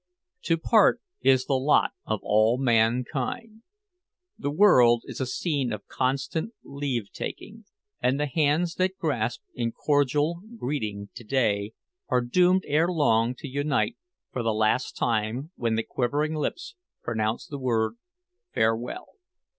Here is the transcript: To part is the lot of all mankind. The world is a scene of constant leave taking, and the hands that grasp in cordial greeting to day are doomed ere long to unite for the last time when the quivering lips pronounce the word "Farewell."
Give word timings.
To 0.45 0.57
part 0.57 0.99
is 1.21 1.45
the 1.45 1.53
lot 1.53 1.91
of 2.07 2.21
all 2.23 2.57
mankind. 2.57 3.61
The 4.35 4.49
world 4.49 5.03
is 5.05 5.21
a 5.21 5.27
scene 5.27 5.71
of 5.71 5.85
constant 5.85 6.55
leave 6.63 7.11
taking, 7.11 7.65
and 8.01 8.19
the 8.19 8.25
hands 8.25 8.73
that 8.77 8.97
grasp 8.97 9.43
in 9.53 9.71
cordial 9.71 10.41
greeting 10.57 11.09
to 11.13 11.23
day 11.23 11.73
are 12.09 12.21
doomed 12.21 12.63
ere 12.65 12.87
long 12.91 13.35
to 13.35 13.47
unite 13.47 13.95
for 14.31 14.41
the 14.41 14.55
last 14.55 14.93
time 14.97 15.51
when 15.55 15.75
the 15.75 15.83
quivering 15.83 16.33
lips 16.33 16.73
pronounce 17.03 17.45
the 17.45 17.59
word 17.59 17.97
"Farewell." 18.55 19.05